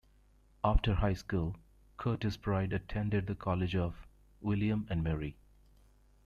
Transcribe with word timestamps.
After 0.63 0.95
high 0.95 1.13
school, 1.13 1.57
Curtis 1.97 2.35
Pride 2.35 2.73
attended 2.73 3.27
the 3.27 3.35
College 3.35 3.75
of 3.75 3.93
William 4.41 4.87
and 4.89 5.03
Mary. 5.03 5.35